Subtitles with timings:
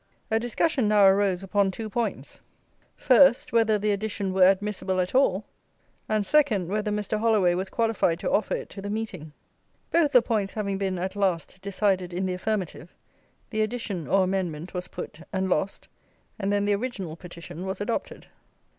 [0.31, 2.41] A discussion now arose upon two points:
[2.95, 5.45] first, whether the addition were admissible at all!
[6.09, 7.19] and, second, whether Mr.
[7.19, 9.31] Holloway was qualified to offer it to the Meeting.
[9.91, 12.95] Both the points having been, at last, decided in the affirmative,
[13.51, 15.87] the addition, or amendment, was put, and lost;
[16.39, 18.25] and then the original petition was adopted.